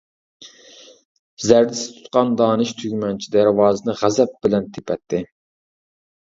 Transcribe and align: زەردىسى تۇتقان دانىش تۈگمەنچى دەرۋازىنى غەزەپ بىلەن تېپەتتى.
زەردىسى 1.47 1.91
تۇتقان 1.97 2.31
دانىش 2.41 2.71
تۈگمەنچى 2.79 3.29
دەرۋازىنى 3.37 3.97
غەزەپ 4.01 4.33
بىلەن 4.47 4.67
تېپەتتى. 4.79 5.23